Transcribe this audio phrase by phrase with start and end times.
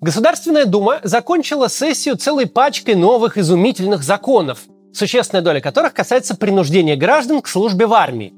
[0.00, 7.40] Государственная Дума закончила сессию целой пачкой новых изумительных законов, существенная доля которых касается принуждения граждан
[7.42, 8.34] к службе в армии.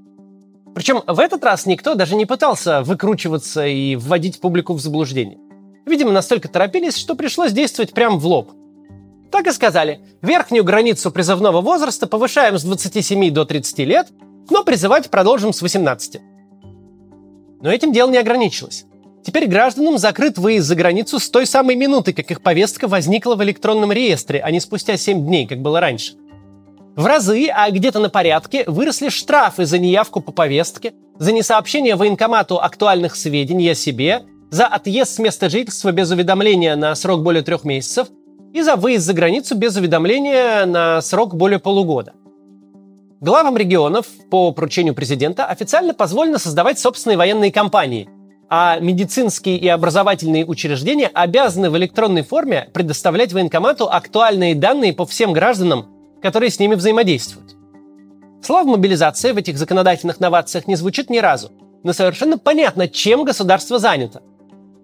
[0.75, 5.39] Причем в этот раз никто даже не пытался выкручиваться и вводить публику в заблуждение.
[5.87, 8.53] Видимо, настолько торопились, что пришлось действовать прямо в лоб.
[9.31, 14.09] Так и сказали, верхнюю границу призывного возраста повышаем с 27 до 30 лет,
[14.51, 16.21] но призывать продолжим с 18.
[17.61, 18.87] Но этим дело не ограничилось.
[19.29, 23.45] Теперь гражданам закрыт выезд за границу с той самой минуты, как их повестка возникла в
[23.45, 26.15] электронном реестре, а не спустя 7 дней, как было раньше.
[26.97, 32.59] В разы, а где-то на порядке, выросли штрафы за неявку по повестке, за несообщение военкомату
[32.59, 37.65] актуальных сведений о себе, за отъезд с места жительства без уведомления на срок более трех
[37.65, 38.09] месяцев
[38.55, 42.15] и за выезд за границу без уведомления на срок более полугода.
[43.21, 48.09] Главам регионов по поручению президента официально позволено создавать собственные военные компании,
[48.51, 55.33] а медицинские и образовательные учреждения обязаны в электронной форме предоставлять военкомату актуальные данные по всем
[55.33, 55.87] гражданам,
[56.23, 57.57] которые с ними взаимодействуют.
[58.43, 61.51] Слово «мобилизация» в этих законодательных новациях не звучит ни разу,
[61.83, 64.23] но совершенно понятно, чем государство занято.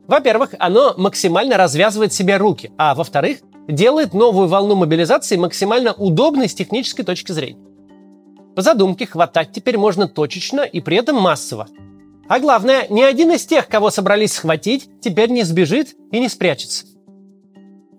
[0.06, 6.54] Во-первых, оно максимально развязывает себе руки, а во-вторых, делает новую волну мобилизации максимально удобной с
[6.54, 7.60] технической точки зрения.
[8.54, 11.68] По задумке, хватать теперь можно точечно и при этом массово–
[12.28, 16.86] а главное, ни один из тех, кого собрались схватить, теперь не сбежит и не спрячется.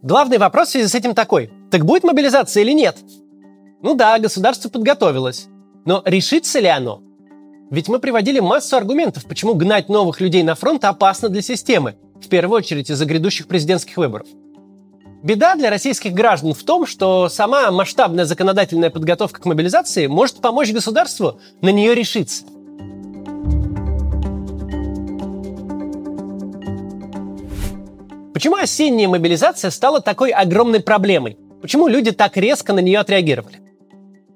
[0.01, 1.51] Главный вопрос в связи с этим такой.
[1.71, 2.97] Так будет мобилизация или нет?
[3.81, 5.47] Ну да, государство подготовилось.
[5.85, 7.01] Но решится ли оно?
[7.71, 12.27] Ведь мы приводили массу аргументов, почему гнать новых людей на фронт опасно для системы, в
[12.27, 14.27] первую очередь из-за грядущих президентских выборов.
[15.23, 20.71] Беда для российских граждан в том, что сама масштабная законодательная подготовка к мобилизации может помочь
[20.71, 22.45] государству на нее решиться.
[28.35, 31.37] Почему осенняя мобилизация стала такой огромной проблемой?
[31.61, 33.61] Почему люди так резко на нее отреагировали?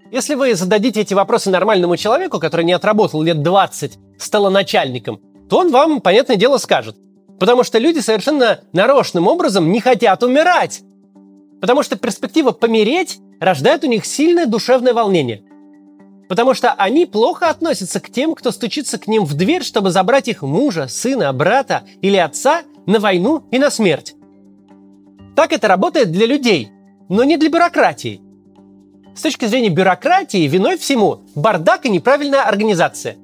[0.09, 5.57] Если вы зададите эти вопросы нормальному человеку, который не отработал лет 20 стало начальником, то
[5.57, 6.95] он вам, понятное дело, скажет.
[7.41, 10.79] Потому что люди совершенно нарочным образом не хотят умирать.
[11.59, 15.43] Потому что перспектива помереть рождает у них сильное душевное волнение.
[16.29, 20.29] Потому что они плохо относятся к тем, кто стучится к ним в дверь, чтобы забрать
[20.29, 24.15] их мужа, сына, брата или отца на войну и на смерть.
[25.35, 26.71] Так это работает для людей,
[27.07, 28.19] но не для бюрократии.
[29.15, 33.17] С точки зрения бюрократии виной всему бардак и неправильная организация.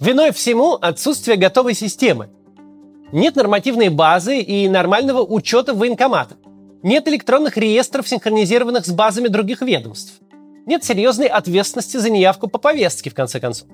[0.00, 2.28] Виной всему отсутствие готовой системы.
[3.10, 6.36] Нет нормативной базы и нормального учета военкомата.
[6.82, 10.20] Нет электронных реестров, синхронизированных с базами других ведомств.
[10.66, 13.66] Нет серьезной ответственности за неявку по повестке, в конце концов.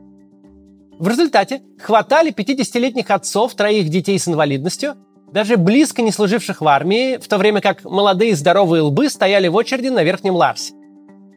[1.01, 4.95] В результате хватали 50-летних отцов троих детей с инвалидностью
[5.33, 9.55] даже близко не служивших в армии, в то время как молодые здоровые лбы стояли в
[9.55, 10.75] очереди на Верхнем Ларсе.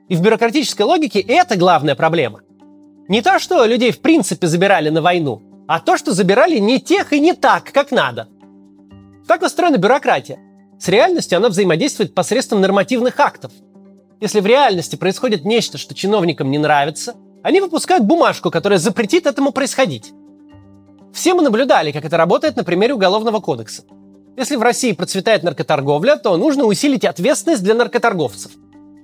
[0.09, 2.41] И в бюрократической логике это главная проблема.
[3.07, 7.13] Не то, что людей в принципе забирали на войну, а то, что забирали не тех
[7.13, 8.27] и не так, как надо.
[9.27, 10.39] Так устроена бюрократия.
[10.77, 13.51] С реальностью она взаимодействует посредством нормативных актов.
[14.19, 19.51] Если в реальности происходит нечто, что чиновникам не нравится, они выпускают бумажку, которая запретит этому
[19.51, 20.11] происходить.
[21.15, 23.83] Все мы наблюдали, как это работает на примере Уголовного кодекса.
[24.35, 28.51] Если в России процветает наркоторговля, то нужно усилить ответственность для наркоторговцев.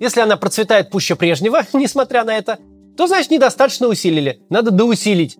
[0.01, 2.59] Если она процветает пуще прежнего, несмотря на это,
[2.97, 5.37] то значит недостаточно усилили, надо доусилить.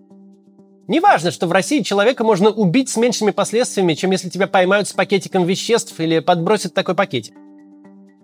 [0.88, 4.94] Неважно, что в России человека можно убить с меньшими последствиями, чем если тебя поймают с
[4.94, 7.34] пакетиком веществ или подбросят такой пакетик.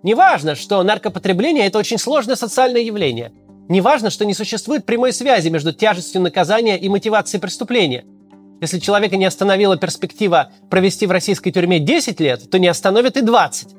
[0.01, 3.31] Неважно, что наркопотребление– это очень сложное социальное явление.
[3.69, 8.05] Неважно, что не существует прямой связи между тяжестью наказания и мотивацией преступления–
[8.61, 13.21] если человека не остановила перспектива провести в российской тюрьме 10 лет, то не остановит и
[13.21, 13.75] 20.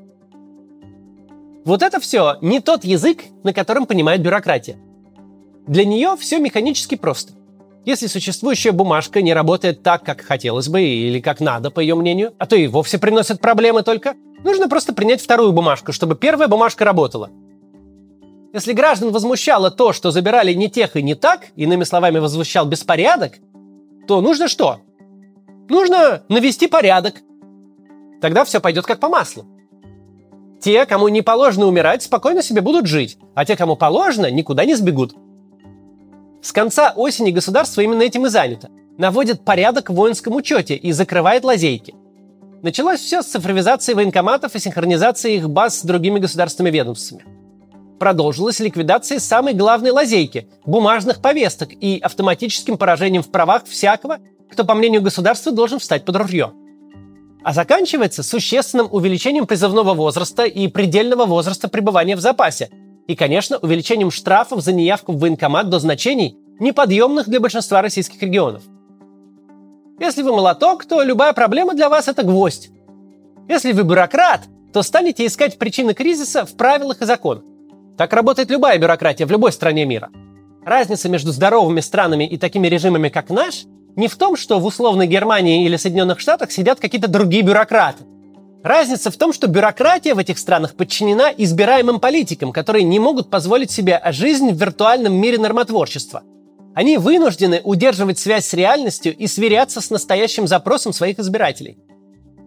[1.64, 4.78] Вот это все не тот язык, на котором понимает бюрократия.
[5.66, 7.34] Для нее все механически просто.
[7.84, 12.34] Если существующая бумажка не работает так, как хотелось бы или как надо, по ее мнению,
[12.38, 14.14] а то и вовсе приносит проблемы только,
[14.44, 17.30] нужно просто принять вторую бумажку, чтобы первая бумажка работала.
[18.52, 23.34] Если граждан возмущало то, что забирали не тех и не так, иными словами, возмущал беспорядок,
[24.06, 24.80] то нужно что?
[25.68, 27.14] Нужно навести порядок.
[28.20, 29.46] Тогда все пойдет как по маслу.
[30.60, 34.74] Те, кому не положено умирать, спокойно себе будут жить, а те, кому положено, никуда не
[34.74, 35.14] сбегут.
[36.42, 38.68] С конца осени государство именно этим и занято.
[38.98, 41.94] Наводит порядок в воинском учете и закрывает лазейки.
[42.62, 47.39] Началось все с цифровизации военкоматов и синхронизации их баз с другими государственными ведомствами
[48.00, 54.18] продолжилась ликвидация самой главной лазейки– бумажных повесток и автоматическим поражением в правах всякого,
[54.50, 56.52] кто, по мнению государства, должен встать под ружье.
[57.42, 62.68] а заканчивается существенным увеличением призывного возраста и предельного возраста пребывания в запасе.
[63.06, 68.62] И, конечно, увеличением штрафов за неявку в военкомат до значений, неподъемных для большинства российских регионов.
[69.98, 72.70] Если вы молоток, то любая проблема для вас– это гвоздь.
[73.48, 74.42] Если вы бюрократ,
[74.72, 77.44] то станете искать причины кризиса в правилах и законах.
[78.00, 80.08] Так работает любая бюрократия в любой стране мира.
[80.64, 83.64] Разница между здоровыми странами и такими режимами, как наш,
[83.94, 88.04] не в том, что в условной Германии или Соединенных Штатах сидят какие-то другие бюрократы.
[88.62, 93.70] Разница в том, что бюрократия в этих странах подчинена избираемым политикам, которые не могут позволить
[93.70, 96.22] себе жизнь в виртуальном мире нормотворчества.
[96.74, 101.76] Они вынуждены удерживать связь с реальностью и сверяться с настоящим запросом своих избирателей.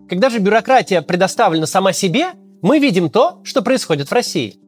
[0.09, 2.29] Когда же бюрократия предоставлена сама себе,
[2.63, 4.62] мы видим то, что происходит в России.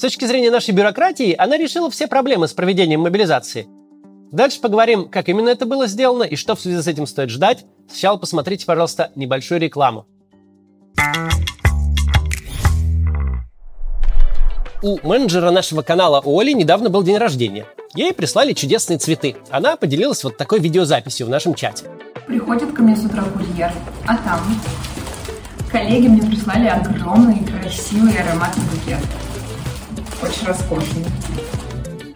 [0.00, 3.66] С точки зрения нашей бюрократии, она решила все проблемы с проведением мобилизации–
[4.32, 7.66] Дальше поговорим, как именно это было сделано и что в связи с этим стоит ждать.
[7.86, 10.06] Сначала посмотрите, пожалуйста, небольшую рекламу.
[14.82, 17.66] У менеджера нашего канала Оли недавно был день рождения.
[17.94, 19.36] Ей прислали чудесные цветы.
[19.50, 21.84] Она поделилась вот такой видеозаписью в нашем чате.
[22.26, 23.70] Приходит ко мне с утра курьер,
[24.06, 24.40] а там
[25.70, 29.29] коллеги мне прислали огромный, красивый ароматный букет.
[30.22, 31.04] Очень роскошный.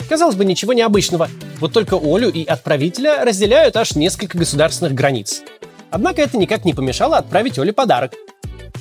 [0.08, 1.28] Казалось бы, ничего необычного.
[1.60, 5.42] Вот только Олю и отправителя разделяют аж несколько государственных границ.
[5.90, 8.12] Однако это никак не помешало отправить Оле подарок.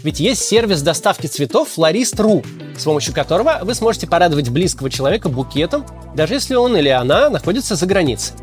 [0.04, 2.46] Ведь есть сервис доставки цветов Florist.ru,
[2.78, 7.76] с помощью которого вы сможете порадовать близкого человека букетом, даже если он или она находится
[7.76, 8.36] за границей.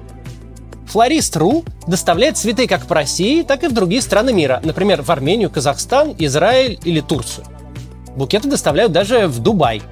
[0.93, 5.51] Florist.ru доставляет цветы как по России, так и в другие страны мира, например, в Армению,
[5.51, 7.47] Казахстан, Израиль или Турцию.
[8.17, 9.83] Букеты доставляют даже в Дубай.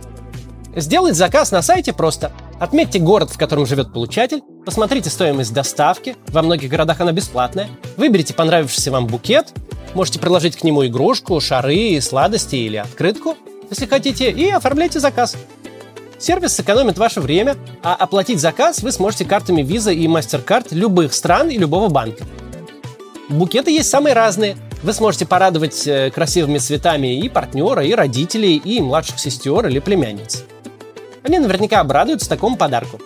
[0.81, 6.43] Сделать заказ на сайте просто– Отметьте город, в котором живет получатель, посмотрите стоимость доставки, во
[6.43, 9.53] многих городах она бесплатная, выберите понравившийся вам букет,
[9.95, 13.37] можете приложить к нему игрушку, шары, сладости или открытку,
[13.71, 15.37] если хотите, и оформляйте заказ.
[16.19, 21.49] Сервис сэкономит ваше время, а оплатить заказ вы сможете картами Visa и MasterCard любых стран
[21.51, 22.25] и любого банка.
[23.29, 24.57] Букеты есть самые разные.
[24.83, 30.45] Вы сможете порадовать э, красивыми цветами и партнера, и родителей, и младших сестер или племянниц.
[31.29, 32.99] Они наверняка обрадуются такому подарку.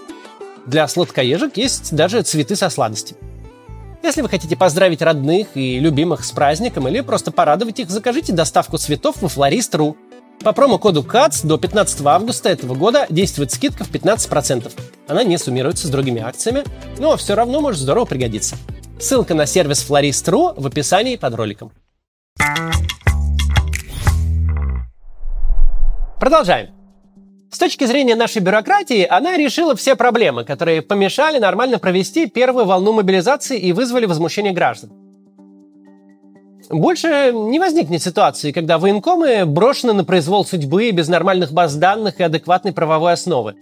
[0.64, 3.18] Для сладкоежек есть даже цветы со сладостями.
[4.00, 8.78] Если вы хотите поздравить родных и любимых с праздником или просто порадовать их, закажите доставку
[8.78, 9.96] цветов во Florist.ru.
[10.44, 14.70] По промокоду CATS до 15 августа этого года действует скидка в 15%.
[15.08, 16.62] Она не суммируется с другими акциями,
[16.98, 18.56] но все равно может здорово пригодиться.
[19.00, 21.72] Ссылка на сервис Florist.ru в описании под роликом.
[26.20, 26.81] Продолжаем.
[27.52, 32.94] С точки зрения нашей бюрократии, она решила все проблемы, которые помешали нормально провести первую волну
[32.94, 34.90] мобилизации и вызвали возмущение граждан.
[36.70, 42.22] Больше не возникнет ситуации, когда военкомы брошены на произвол судьбы без нормальных баз данных и
[42.22, 43.56] адекватной правовой основы.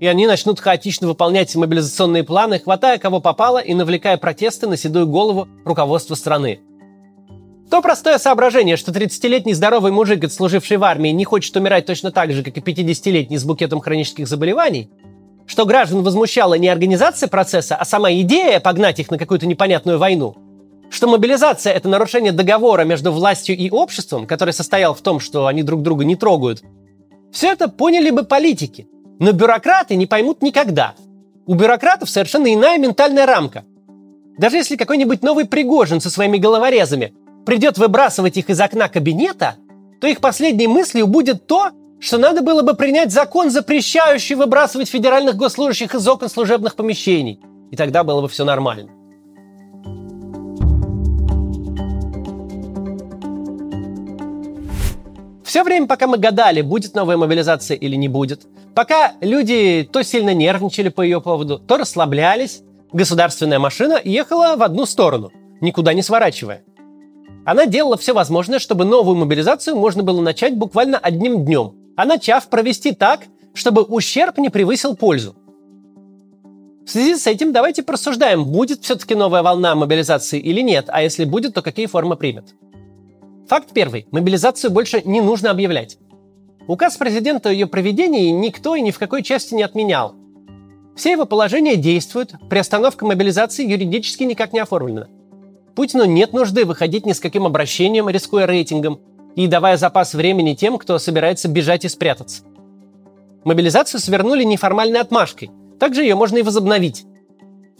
[0.00, 5.06] И они начнут хаотично выполнять мобилизационные планы, хватая кого попало и навлекая протесты на седую
[5.06, 6.62] голову руководства страны.
[7.70, 12.32] То простое соображение, что 30-летний здоровый мужик, отслуживший в армии, не хочет умирать точно так
[12.32, 14.88] же, как и 50-летний с букетом хронических заболеваний,
[15.46, 20.36] что граждан возмущала не организация процесса, а сама идея погнать их на какую-то непонятную войну,
[20.90, 25.64] что мобилизация– это нарушение договора между властью и обществом, который состоял в том, что они
[25.64, 26.62] друг друга не трогают,
[27.32, 28.86] все это поняли бы политики.
[29.18, 30.94] Но бюрократы не поймут никогда.
[31.46, 33.64] У бюрократов совершенно иная ментальная рамка.
[34.38, 37.12] Даже если какой-нибудь новый Пригожин со своими головорезами
[37.46, 39.54] придет выбрасывать их из окна кабинета,
[40.00, 45.36] то их последней мыслью будет то, что надо было бы принять закон, запрещающий выбрасывать федеральных
[45.36, 47.40] госслужащих из окон служебных помещений.
[47.70, 48.90] И тогда было бы все нормально.
[55.44, 60.34] Все время, пока мы гадали, будет новая мобилизация или не будет, пока люди то сильно
[60.34, 62.62] нервничали по ее поводу, то расслаблялись,
[62.92, 65.30] государственная машина ехала в одну сторону,
[65.62, 66.62] никуда не сворачивая.
[67.46, 72.48] Она делала все возможное, чтобы новую мобилизацию можно было начать буквально одним днем, а начав
[72.48, 73.20] провести так,
[73.54, 75.36] чтобы ущерб не превысил пользу.
[76.84, 81.24] В связи с этим давайте просуждаем, будет все-таки новая волна мобилизации или нет, а если
[81.24, 82.56] будет, то какие формы примет.
[83.46, 84.08] Факт первый.
[84.10, 85.98] Мобилизацию больше не нужно объявлять.
[86.66, 90.16] Указ президента о ее проведении никто и ни в какой части не отменял.
[90.96, 95.06] Все его положения действуют, приостановка мобилизации юридически никак не оформлена.
[95.76, 98.98] Путину нет нужды выходить ни с каким обращением, рискуя рейтингом,
[99.36, 102.42] и давая запас времени тем, кто собирается бежать и спрятаться.
[103.44, 105.50] Мобилизацию свернули неформальной отмашкой.
[105.78, 107.04] Также ее можно и возобновить.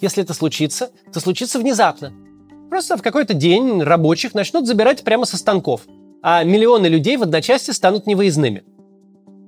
[0.02, 2.12] Если это случится, то случится внезапно.
[2.68, 5.86] Просто в какой-то день рабочих начнут забирать прямо со станков,
[6.22, 8.62] а миллионы людей в одночасье станут невыездными.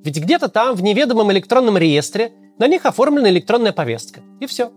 [0.05, 4.21] Ведь где-то там, в неведомом электронном реестре, на них оформлена электронная повестка.
[4.41, 4.73] И все.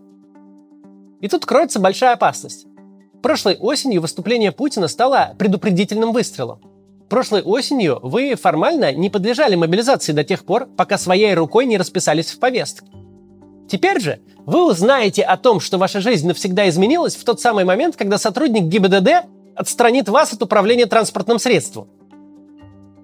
[1.22, 2.66] И тут кроется большая опасность.
[3.22, 6.60] Прошлой осенью выступление Путина стало предупредительным выстрелом.
[7.08, 12.32] Прошлой осенью вы формально не подлежали мобилизации до тех пор, пока своей рукой не расписались
[12.32, 12.86] в повестке.
[13.68, 17.94] Теперь же вы узнаете о том, что ваша жизнь навсегда изменилась в тот самый момент,
[17.96, 21.88] когда сотрудник ГИБДД отстранит вас от управления транспортным средством.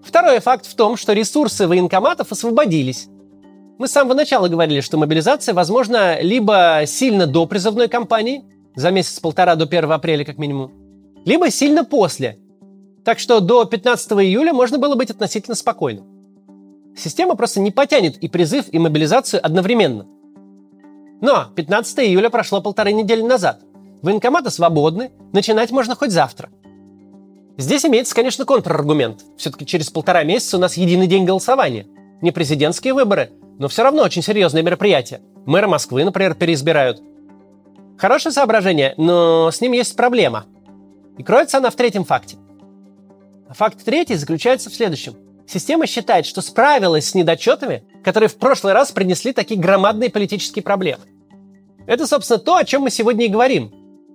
[0.04, 3.06] Второй факт в том, что ресурсы военкоматов освободились.
[3.78, 8.42] Мы с самого начала говорили, что мобилизация возможна либо сильно до призывной кампании,
[8.78, 10.73] за месяц-полтора до 1 апреля как минимум,
[11.25, 12.38] либо сильно после.
[13.04, 16.06] Так что до 15 июля можно было быть относительно спокойным.
[16.97, 20.06] Система просто не потянет и призыв, и мобилизацию одновременно–
[21.20, 23.61] но 15 июля прошло полторы недели назад.
[24.02, 26.50] Военкоматы свободны, начинать можно хоть завтра.
[27.56, 29.25] Здесь имеется, конечно, контраргумент.
[29.37, 31.87] Все-таки через полтора месяца у нас единый день голосования.
[32.23, 35.20] Не президентские выборы, но все равно очень серьезное мероприятие.
[35.44, 37.02] Мэра Москвы, например, переизбирают.
[37.98, 40.46] Хорошее соображение, но с ним есть проблема.
[41.18, 42.36] И кроется она в третьем факте.
[43.50, 45.16] факт третий заключается в следующем.
[45.48, 51.02] Система считает, что справилась с недочетами, которые в прошлый раз принесли такие громадные политические проблемы.
[51.86, 53.72] Это, собственно, то, о чем мы сегодня и говорим.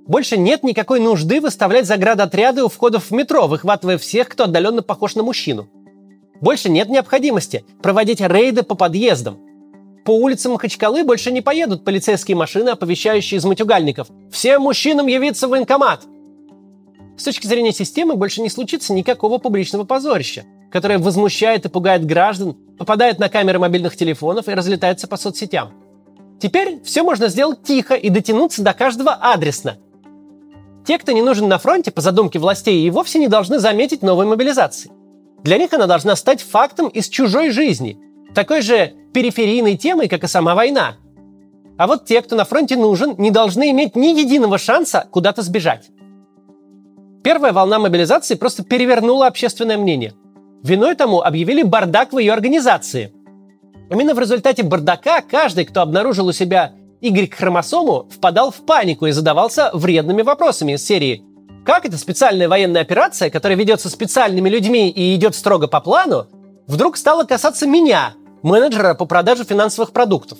[0.07, 5.15] Больше нет никакой нужды выставлять заградотряды у входов в метро, выхватывая всех, кто отдаленно похож
[5.15, 5.67] на мужчину.
[6.39, 9.39] Больше нет необходимости проводить рейды по подъездам.
[10.05, 15.51] По улицам Махачкалы больше не поедут полицейские машины, оповещающие из матюгальников «Всем мужчинам явиться в
[15.51, 16.03] военкомат!»
[17.17, 22.55] С точки зрения системы больше не случится никакого публичного позорища которая возмущает и пугает граждан,
[22.79, 25.71] попадает на камеры мобильных телефонов и разлетается по соцсетям.
[26.41, 29.77] Теперь все можно сделать тихо и дотянуться до каждого адресно.
[30.87, 34.25] Те, кто не нужен на фронте, по задумке властей, и вовсе не должны заметить новой
[34.25, 34.91] мобилизации.
[35.43, 37.99] Для них она должна стать фактом из чужой жизни,
[38.33, 40.97] такой же периферийной темой, как и сама война.
[41.77, 45.89] А вот те, кто на фронте нужен, не должны иметь ни единого шанса куда-то сбежать.
[47.23, 50.13] Первая волна мобилизации просто перевернула общественное мнение–
[50.63, 53.13] Виной тому объявили бардак в ее организации.
[53.91, 56.71] Именно в результате бардака каждый, кто обнаружил у себя
[57.01, 61.21] Y-хромосому, впадал в панику и задавался вредными вопросами из серии
[61.65, 66.27] «Как эта специальная военная операция, которая ведется специальными людьми и идет строго по плану,
[66.65, 68.13] вдруг стала касаться меня,
[68.43, 70.37] менеджера по продаже финансовых продуктов?»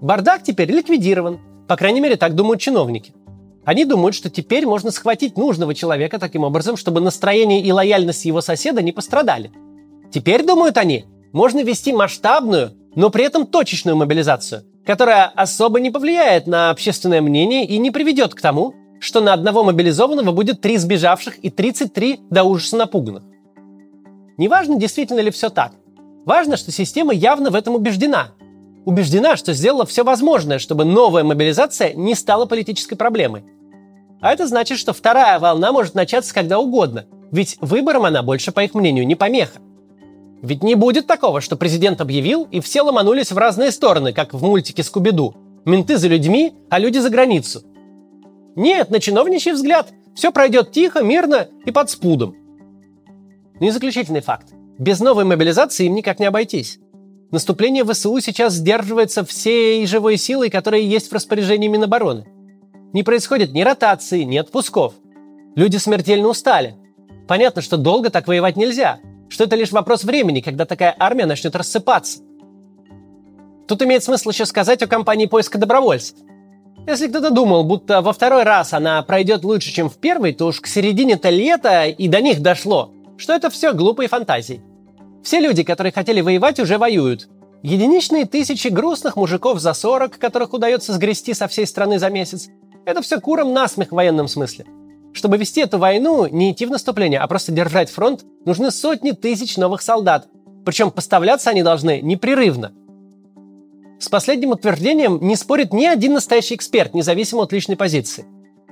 [0.00, 3.14] Бардак теперь ликвидирован, по крайней мере, так думают чиновники.
[3.64, 8.40] Они думают, что теперь можно схватить нужного человека таким образом, чтобы настроение и лояльность его
[8.40, 9.50] соседа не пострадали.
[10.12, 16.46] Теперь, думают они, можно вести масштабную, но при этом точечную мобилизацию, которая особо не повлияет
[16.46, 21.38] на общественное мнение и не приведет к тому, что на одного мобилизованного будет три сбежавших
[21.38, 23.24] и 33 до ужаса напуганных.
[24.36, 25.72] Неважно, действительно ли все так.
[26.26, 28.32] Важно, что система явно в этом убеждена.
[28.84, 33.44] Убеждена, что сделала все возможное, чтобы новая мобилизация не стала политической проблемой.
[34.20, 38.64] А это значит, что вторая волна может начаться когда угодно, ведь выборам она больше, по
[38.64, 39.60] их мнению, не помеха.
[40.42, 44.42] Ведь не будет такого, что президент объявил, и все ломанулись в разные стороны, как в
[44.42, 45.34] мультике «Скуби-Ду».
[45.64, 47.62] Менты за людьми, а люди за границу.
[48.56, 52.34] Нет, на чиновничий взгляд, все пройдет тихо, мирно и под спудом.
[53.60, 54.48] Ну и заключительный факт.
[54.78, 56.78] Без новой мобилизации им никак не обойтись.
[57.30, 62.26] Наступление ВСУ сейчас сдерживается всей живой силой, которая есть в распоряжении Минобороны.
[62.92, 64.94] Не происходит ни ротации, ни отпусков.
[65.54, 66.76] Люди смертельно устали.
[67.26, 71.56] Понятно, что долго так воевать нельзя, что это лишь вопрос времени, когда такая армия начнет
[71.56, 72.20] рассыпаться.
[73.66, 76.16] Тут имеет смысл еще сказать о кампании поиска добровольцев.
[76.86, 80.60] Если кто-то думал, будто во второй раз она пройдет лучше, чем в первый, то уж
[80.60, 84.62] к середине-то лета и до них дошло, что это все глупые фантазии.
[85.22, 87.28] Все люди, которые хотели воевать, уже воюют.
[87.62, 92.48] Единичные тысячи грустных мужиков за 40, которых удается сгрести со всей страны за месяц,
[92.84, 94.66] это все куром насмех в военном смысле.
[95.12, 99.56] Чтобы вести эту войну, не идти в наступление, а просто держать фронт, нужны сотни тысяч
[99.56, 100.28] новых солдат.
[100.64, 102.72] Причем поставляться они должны непрерывно.
[103.98, 108.26] С последним утверждением не спорит ни один настоящий эксперт, независимо от личной позиции.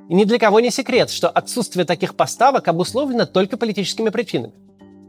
[0.09, 4.53] И ни для кого не секрет, что отсутствие таких поставок обусловлено только политическими причинами.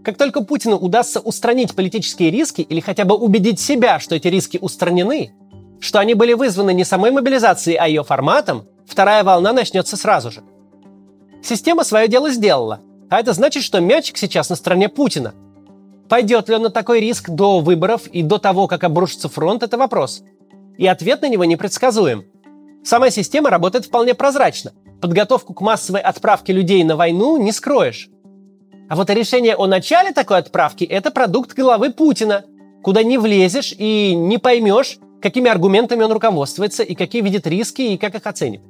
[0.03, 4.59] Как только Путину удастся устранить политические риски или хотя бы убедить себя, что эти риски
[4.61, 5.33] устранены,
[5.79, 10.43] что они были вызваны не самой мобилизацией, а ее форматом, вторая волна начнется сразу же.
[11.43, 15.33] Система свое дело сделала, а это значит, что мячик сейчас на стороне Путина.
[16.07, 19.77] Пойдет ли он на такой риск до выборов и до того, как обрушится фронт, это
[19.77, 20.23] вопрос.
[20.77, 22.25] И ответ на него непредсказуем.
[22.83, 24.71] Сама система работает вполне прозрачно,
[25.05, 28.09] подготовку к массовой отправке людей на войну не скроешь.
[28.89, 32.43] А вот решение о начале такой отправки– это продукт головы Путина,
[32.81, 37.97] куда не влезешь и не поймешь, какими аргументами он руководствуется и какие видит риски и
[37.99, 38.61] как их оценит.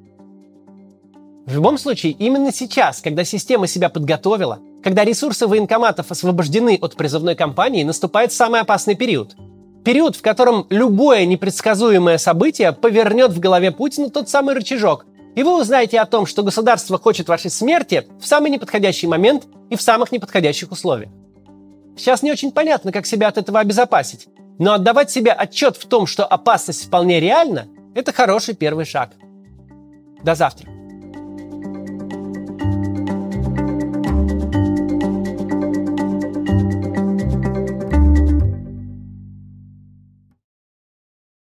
[1.46, 7.36] В любом случае, именно сейчас, когда система себя подготовила, когда ресурсы военкоматов освобождены от призывной
[7.36, 9.38] кампании, наступает самый опасный период.
[9.86, 15.60] Период, в котором любое непредсказуемое событие повернет в голове Путина тот самый рычажок, и вы
[15.60, 20.12] узнаете о том, что государство хочет вашей смерти в самый неподходящий момент и в самых
[20.12, 21.12] неподходящих условиях.
[21.98, 24.28] Сейчас не очень понятно, как себя от этого обезопасить,
[24.60, 29.12] но отдавать себе отчет в том, что опасность вполне реальна, это хороший первый шаг.
[30.24, 30.75] До завтра.